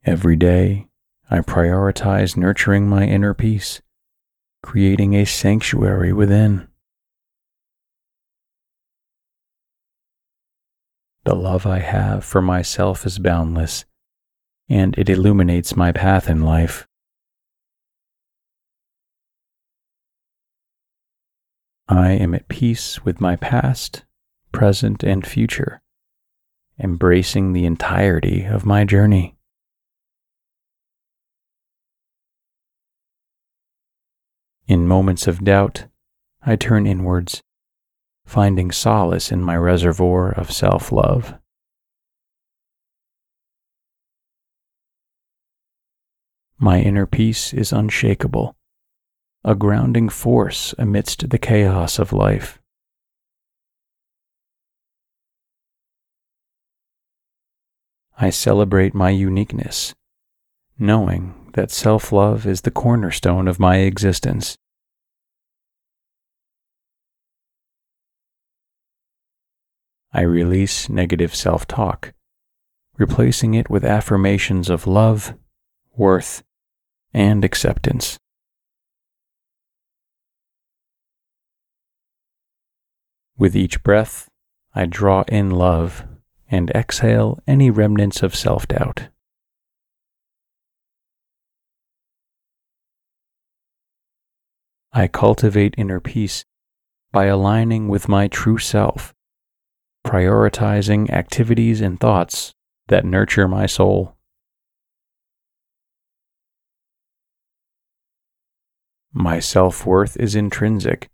[0.05, 0.87] Every day,
[1.29, 3.83] I prioritize nurturing my inner peace,
[4.63, 6.69] creating a sanctuary within.
[11.25, 13.85] The love I have for myself is boundless,
[14.69, 16.87] and it illuminates my path in life.
[21.93, 24.05] I am at peace with my past,
[24.53, 25.83] present, and future,
[26.79, 29.37] embracing the entirety of my journey.
[34.69, 35.87] In moments of doubt,
[36.43, 37.43] I turn inwards,
[38.25, 41.35] finding solace in my reservoir of self love.
[46.57, 48.55] My inner peace is unshakable
[49.43, 52.59] a grounding force amidst the chaos of life.
[58.19, 59.95] I celebrate my uniqueness,
[60.79, 64.59] knowing that self love is the cornerstone of my existence.
[70.13, 72.13] I release negative self talk,
[72.99, 75.33] replacing it with affirmations of love,
[75.97, 76.43] worth,
[77.15, 78.19] and acceptance.
[83.41, 84.29] With each breath,
[84.75, 86.05] I draw in love
[86.51, 89.09] and exhale any remnants of self doubt.
[94.93, 96.45] I cultivate inner peace
[97.13, 99.15] by aligning with my true self,
[100.07, 102.53] prioritizing activities and thoughts
[102.89, 104.19] that nurture my soul.
[109.15, 111.09] My self worth is intrinsic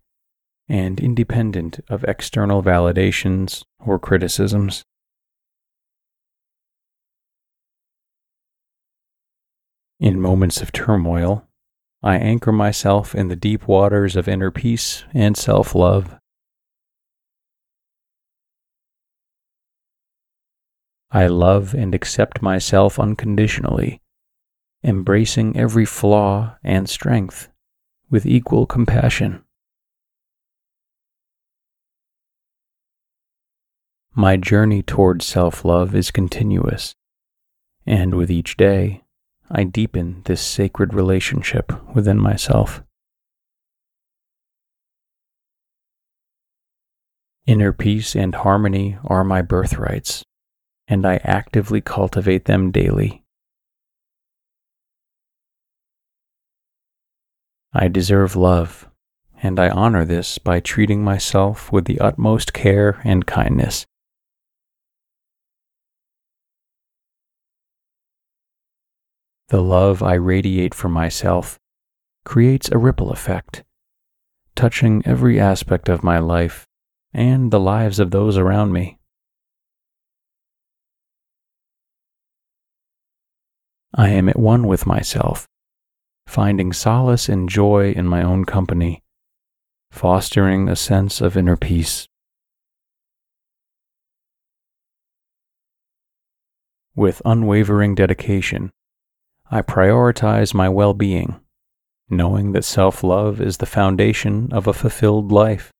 [0.69, 4.83] and independent of external validations or criticisms.
[9.99, 11.47] In moments of turmoil,
[12.03, 16.15] I anchor myself in the deep waters of inner peace and self love.
[21.09, 24.01] I love and accept myself unconditionally,
[24.83, 27.47] embracing every flaw and strength
[28.09, 29.43] with equal compassion.
[34.19, 36.95] My journey toward self love is continuous,
[37.85, 39.03] and with each day,
[39.51, 42.81] I deepen this sacred relationship within myself.
[47.45, 50.23] Inner peace and harmony are my birthrights,
[50.87, 53.23] and I actively cultivate them daily.
[57.71, 58.89] I deserve love,
[59.43, 63.85] and I honor this by treating myself with the utmost care and kindness.
[69.49, 71.57] The love I radiate for myself
[72.25, 73.63] creates a ripple effect,
[74.55, 76.67] touching every aspect of my life
[77.13, 78.99] and the lives of those around me.
[83.95, 85.47] I am at one with myself,
[86.27, 89.01] finding solace and joy in my own company,
[89.91, 92.09] fostering a sense of inner peace.
[96.97, 98.71] With unwavering dedication,
[99.49, 101.39] I prioritize my well being,
[102.09, 105.71] knowing that self love is the foundation of a fulfilled life.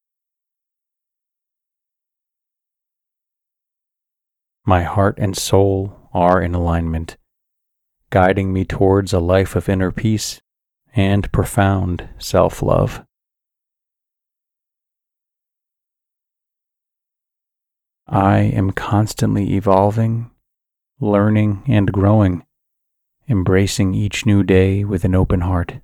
[4.66, 7.18] My heart and soul are in alignment,
[8.10, 10.40] guiding me towards a life of inner peace
[10.96, 13.04] and profound self love.
[18.08, 20.32] I am constantly evolving,
[21.02, 22.47] learning, and growing
[23.30, 25.80] embracing each new day with an open heart.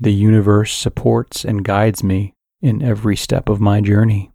[0.00, 4.32] The universe supports and guides me in every step of my journey.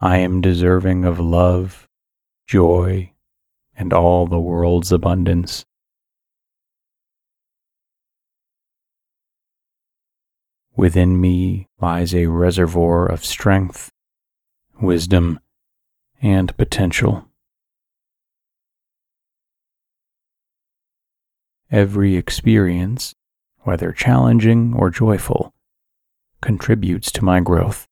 [0.00, 1.86] I am deserving of love,
[2.46, 3.12] joy,
[3.76, 5.64] and all the world's abundance.
[10.74, 13.90] Within me lies a reservoir of strength
[14.80, 15.40] wisdom,
[16.22, 17.26] and potential.
[21.70, 23.14] Every experience
[23.62, 25.52] whether challenging or joyful,
[26.40, 27.86] contributes to my growth.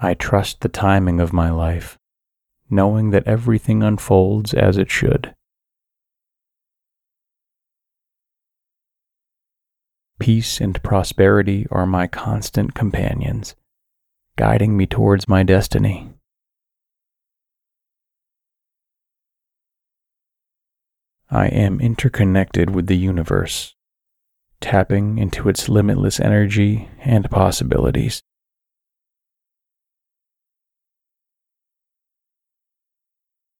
[0.00, 1.96] I trust the timing of my life,
[2.68, 5.34] knowing that everything unfolds as it should.
[10.20, 13.56] Peace and prosperity are my constant companions,
[14.36, 16.14] guiding me towards my destiny.
[21.30, 23.74] I am interconnected with the universe,
[24.60, 28.22] tapping into its limitless energy and possibilities.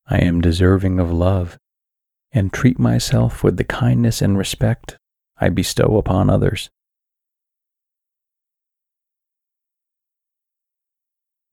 [0.06, 1.58] I am deserving of love
[2.30, 4.98] and treat myself with the kindness and respect
[5.36, 6.70] I bestow upon others.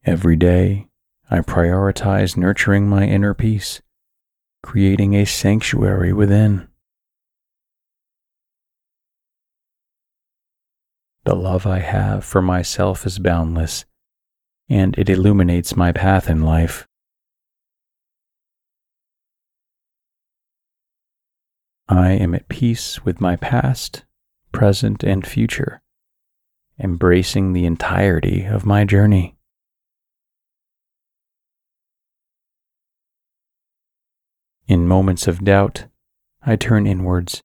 [0.04, 0.88] Every day,
[1.30, 3.82] I prioritize nurturing my inner peace,
[4.64, 6.68] creating a sanctuary within.
[11.24, 13.86] The love I have for myself is boundless,
[14.68, 16.88] and it illuminates my path in life.
[21.92, 24.06] I am at peace with my past,
[24.54, 25.82] present, and future,
[26.80, 29.36] embracing the entirety of my journey.
[34.70, 35.88] In moments of doubt,
[36.42, 37.42] I turn inwards,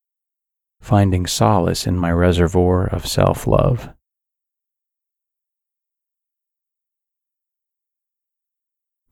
[0.80, 3.88] finding solace in my reservoir of self love.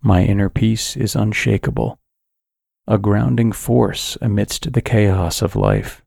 [0.00, 1.98] My inner peace is unshakable
[2.86, 6.02] a grounding force amidst the chaos of life.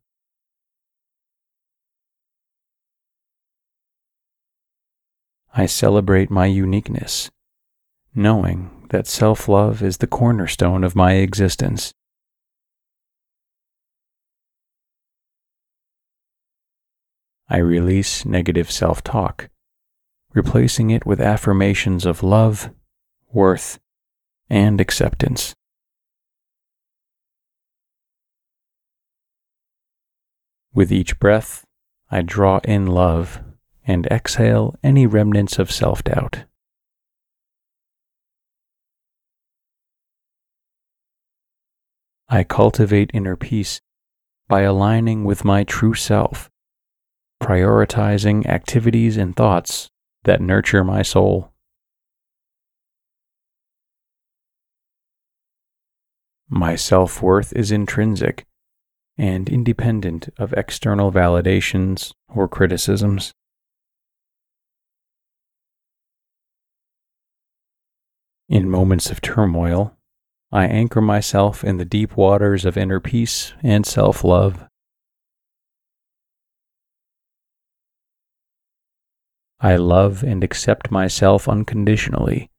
[5.54, 7.32] I celebrate my uniqueness,
[8.14, 11.92] knowing that self love is the cornerstone of my existence.
[17.50, 19.50] I release negative self talk,
[20.36, 22.70] replacing it with affirmations of love,
[23.32, 23.80] worth,
[24.52, 25.56] and acceptance.
[30.78, 31.66] With each breath,
[32.12, 33.42] I draw in love
[33.88, 36.44] and exhale any remnants of self doubt.
[42.30, 43.82] I cultivate inner peace
[44.48, 46.48] by aligning with my true self,
[47.42, 49.90] prioritizing activities and thoughts
[50.26, 51.54] that nurture my soul.
[56.48, 58.47] My self worth is intrinsic
[59.18, 63.34] and independent of external validations or criticisms.
[68.50, 69.98] In moments of turmoil,
[70.52, 74.64] I anchor myself in the deep waters of inner peace and self love.
[79.60, 82.50] I love and accept myself unconditionally,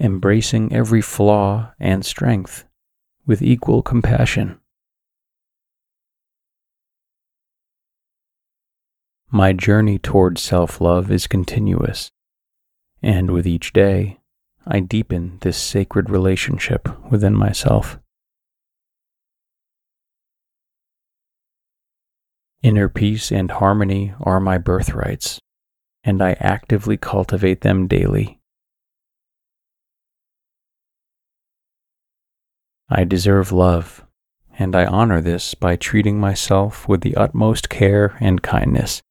[0.00, 2.64] embracing every flaw and strength
[3.26, 4.58] with equal compassion.
[9.34, 12.12] My journey toward self love is continuous,
[13.02, 14.20] and with each day,
[14.64, 17.98] I deepen this sacred relationship within myself.
[22.62, 25.40] Inner peace and harmony are my birthrights,
[26.04, 28.38] and I actively cultivate them daily.
[32.88, 34.06] I deserve love,
[34.56, 39.02] and I honor this by treating myself with the utmost care and kindness.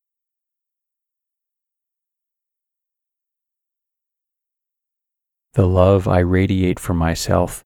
[5.54, 7.64] The love I radiate for myself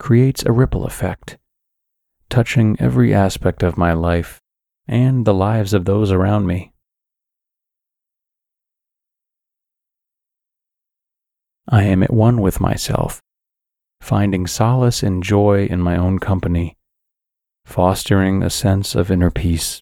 [0.00, 1.38] creates a ripple effect,
[2.28, 4.40] touching every aspect of my life
[4.88, 6.72] and the lives of those around me.
[11.68, 13.22] I am at one with myself,
[14.00, 16.76] finding solace and joy in my own company,
[17.64, 19.80] fostering a sense of inner peace.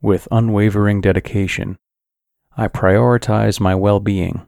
[0.00, 1.78] With unwavering dedication,
[2.56, 4.46] I prioritize my well being,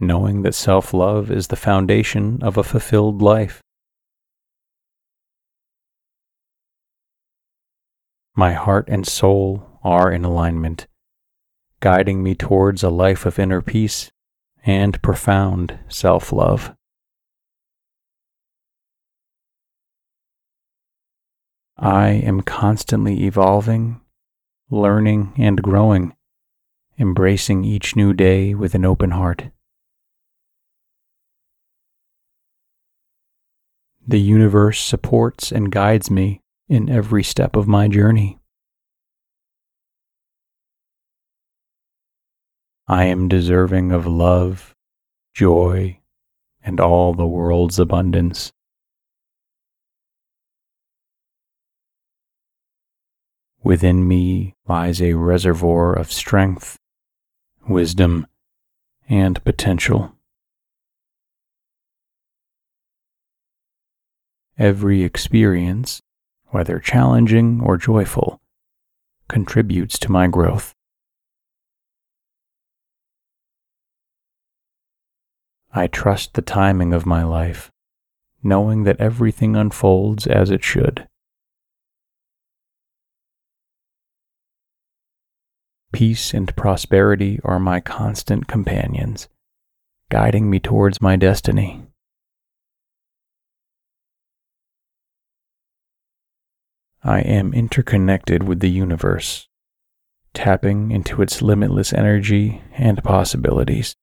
[0.00, 3.62] knowing that self love is the foundation of a fulfilled life.
[8.34, 10.88] My heart and soul are in alignment,
[11.78, 14.10] guiding me towards a life of inner peace
[14.66, 16.74] and profound self love.
[21.76, 24.00] I am constantly evolving,
[24.70, 26.14] learning, and growing
[26.98, 29.50] embracing each new day with an open heart.
[34.06, 38.38] The universe supports and guides me in every step of my journey.
[42.86, 44.74] I am deserving of love,
[45.34, 46.00] joy,
[46.62, 48.50] and all the world's abundance.
[53.62, 56.78] Within me lies a reservoir of strength,
[57.68, 58.26] wisdom,
[59.08, 60.14] and potential.
[64.58, 66.00] Every experience,
[66.46, 68.40] whether challenging or joyful,
[69.28, 70.74] contributes to my growth.
[75.72, 77.70] I trust the timing of my life,
[78.42, 81.06] knowing that everything unfolds as it should.
[85.92, 89.28] Peace and prosperity are my constant companions,
[90.10, 91.86] guiding me towards my destiny.
[97.02, 99.48] I am interconnected with the universe,
[100.34, 103.96] tapping into its limitless energy and possibilities.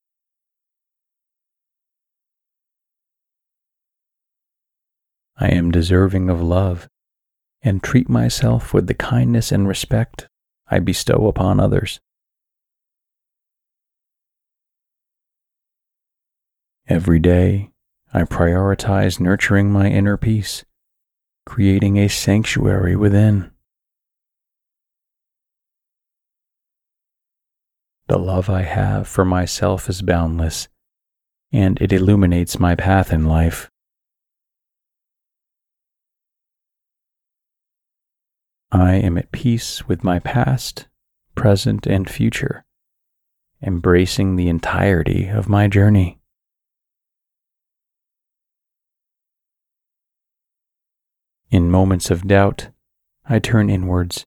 [5.38, 6.88] I am deserving of love
[7.62, 10.28] and treat myself with the kindness and respect
[10.68, 11.99] I bestow upon others.
[16.88, 17.72] Every day,
[18.13, 20.63] I prioritize nurturing my inner peace,
[21.45, 23.51] creating a sanctuary within.
[28.07, 30.68] The love I have for myself is boundless,
[31.51, 33.70] and it illuminates my path in life.
[38.76, 40.90] I am at peace with my past,
[41.34, 42.66] present, and future,
[43.64, 46.20] embracing the entirety of my journey.
[51.50, 52.68] In moments of doubt,
[53.26, 54.26] I turn inwards,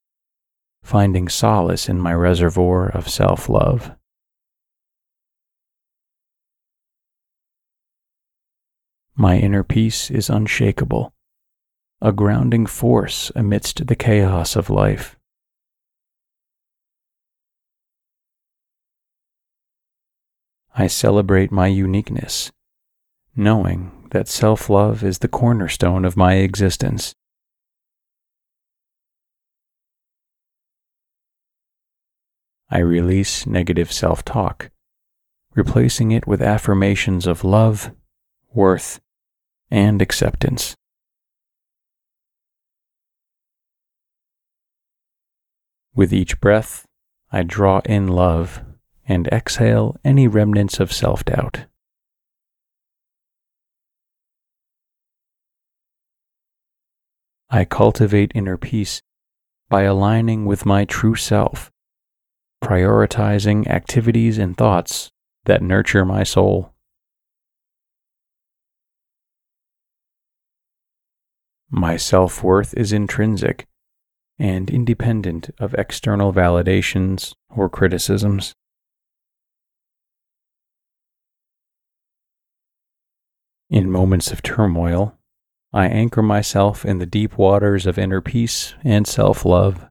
[0.81, 3.91] finding solace in my reservoir of self love.
[9.15, 11.13] My inner peace is unshakable
[12.01, 15.17] a grounding force amidst the chaos of life.
[20.73, 22.51] I celebrate my uniqueness,
[23.35, 27.13] knowing that self love is the cornerstone of my existence.
[32.69, 34.69] I release negative self talk,
[35.53, 37.91] replacing it with affirmations of love,
[38.53, 39.01] worth,
[39.69, 40.77] and acceptance.
[45.99, 46.85] With each breath,
[47.29, 48.61] I draw in love
[49.05, 51.65] and exhale any remnants of self doubt.
[57.49, 59.01] I cultivate inner peace
[59.67, 61.69] by aligning with my true self,
[62.63, 65.11] prioritizing activities and thoughts
[65.47, 66.73] that nurture my soul.
[71.69, 73.67] My self worth is intrinsic
[74.39, 78.53] and independent of external validations or criticisms.
[83.69, 85.15] In moments of turmoil,
[85.71, 89.85] I anchor myself in the deep waters of inner peace and self love.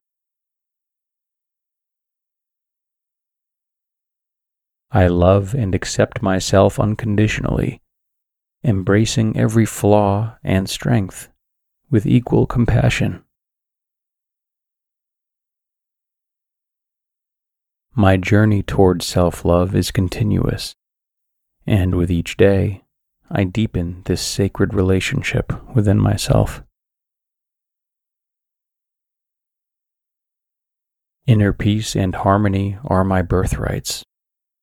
[4.91, 7.79] I love and accept myself unconditionally,
[8.63, 11.29] embracing every flaw and strength
[11.91, 13.23] with equal compassion.
[17.95, 20.73] My journey toward self love is continuous,
[21.65, 22.83] and with each day,
[23.29, 26.63] I deepen this sacred relationship within myself.
[31.27, 34.03] Inner peace and harmony are my birthrights,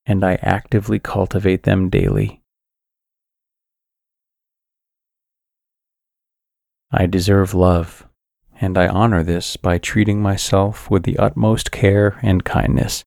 [0.05, 2.41] and I actively cultivate them daily.
[6.91, 8.07] I deserve love,
[8.59, 13.03] and I honor this by treating myself with the utmost care and kindness.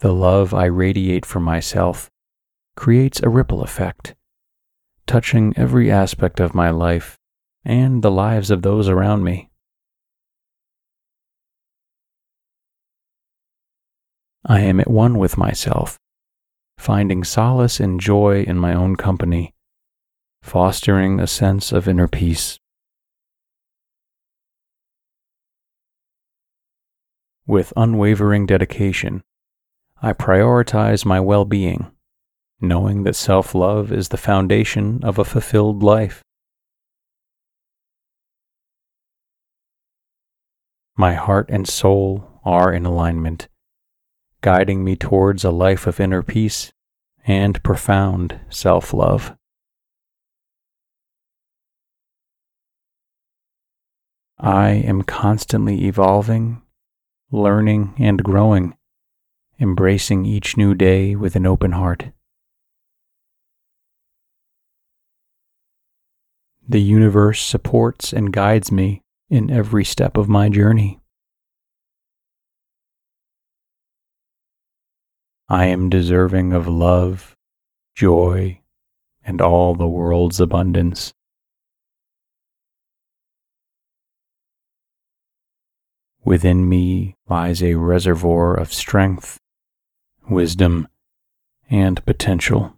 [0.00, 2.10] The love I radiate for myself
[2.74, 4.14] creates a ripple effect,
[5.06, 7.18] touching every aspect of my life
[7.66, 9.50] and the lives of those around me.
[14.46, 15.98] I am at one with myself,
[16.78, 19.52] finding solace and joy in my own company,
[20.42, 22.58] fostering a sense of inner peace.
[27.46, 29.22] With unwavering dedication,
[30.02, 31.90] I prioritize my well being,
[32.58, 36.22] knowing that self love is the foundation of a fulfilled life.
[40.96, 43.48] My heart and soul are in alignment,
[44.40, 46.72] guiding me towards a life of inner peace
[47.26, 49.36] and profound self love.
[54.38, 56.62] I am constantly evolving,
[57.30, 58.74] learning, and growing,
[59.60, 62.12] embracing each new day with an open heart.
[66.66, 70.98] The universe supports and guides me in every step of my journey.
[75.48, 77.36] I am deserving of love,
[77.94, 78.60] joy,
[79.22, 81.12] and all the world's abundance.
[86.24, 89.38] Within me lies a reservoir of strength,
[90.28, 90.88] wisdom,
[91.70, 92.76] and potential.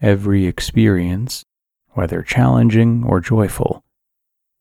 [0.00, 1.44] Every experience,
[1.90, 3.82] whether challenging or joyful,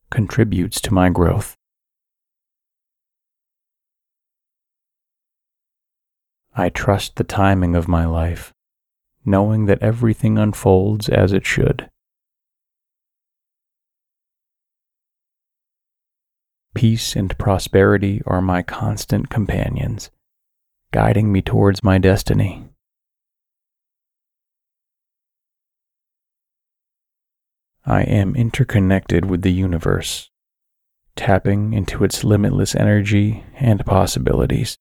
[0.10, 1.56] contributes to my growth.
[6.54, 8.54] I trust the timing of my life,
[9.24, 11.91] knowing that everything unfolds as it should.
[16.74, 20.10] Peace and prosperity are my constant companions,
[20.92, 22.66] guiding me towards my destiny.
[27.86, 30.30] I am interconnected with the universe,
[31.16, 34.78] tapping into its limitless energy and possibilities.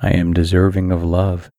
[0.00, 1.50] I am deserving of love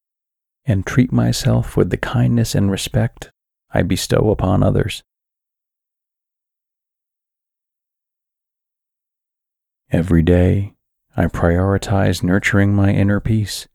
[0.66, 3.32] and treat myself with the kindness and respect
[3.72, 5.04] I bestow upon others.
[9.92, 10.76] Every day,
[11.18, 13.68] I prioritize nurturing my inner peace,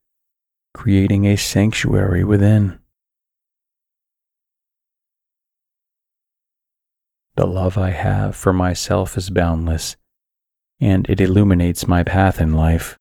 [0.72, 2.78] creating a sanctuary within.
[7.36, 9.96] The love I have for myself is boundless,
[10.80, 12.96] and it illuminates my path in life.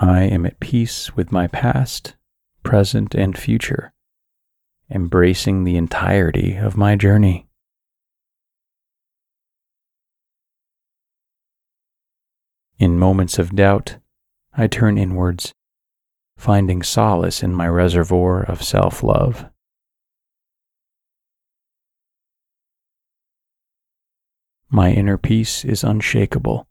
[0.00, 2.16] I am at peace with my past,
[2.64, 3.92] present, and future,
[4.90, 7.46] embracing the entirety of my journey.
[12.78, 13.98] In moments of doubt,
[14.52, 15.54] I turn inwards,
[16.36, 19.46] finding solace in my reservoir of self love.
[24.68, 26.66] My inner peace is unshakable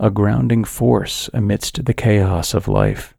[0.00, 3.14] a grounding force amidst the chaos of life.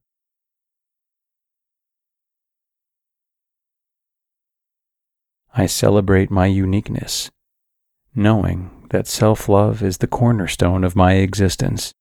[5.54, 7.30] I celebrate my uniqueness,
[8.16, 11.92] knowing that self love is the cornerstone of my existence.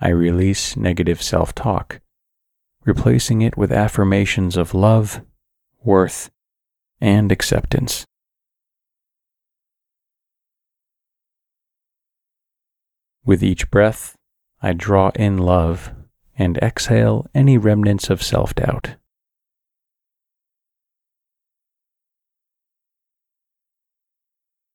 [0.00, 2.00] I release negative self talk,
[2.84, 5.20] replacing it with affirmations of love,
[5.84, 6.30] worth,
[7.00, 8.06] and acceptance.
[13.24, 14.16] With each breath,
[14.62, 15.92] I draw in love
[16.36, 18.96] and exhale any remnants of self doubt.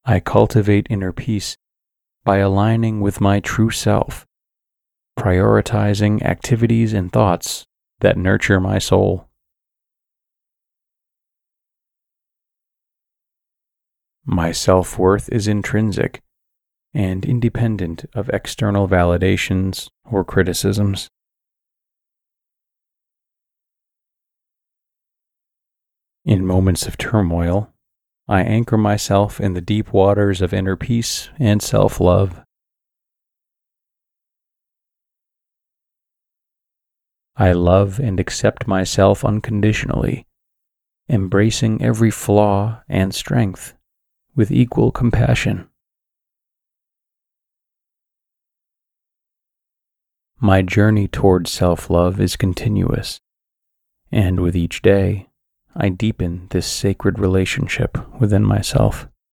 [0.06, 1.58] I cultivate inner peace
[2.24, 4.28] by aligning with my true self,
[5.18, 7.66] prioritizing activities and thoughts
[8.02, 9.28] that nurture my soul.
[14.24, 16.22] My self worth is intrinsic
[16.96, 21.10] and independent of external validations or criticisms.
[26.24, 27.72] In moments of turmoil,
[28.28, 32.42] I anchor myself in the deep waters of inner peace and self love.
[37.36, 40.26] I love and accept myself unconditionally,
[41.10, 43.76] embracing every flaw and strength
[44.34, 45.68] with equal compassion.
[50.46, 53.20] My journey toward self love is continuous,
[54.12, 55.28] and with each day,
[55.76, 59.08] I deepen this sacred relationship within myself.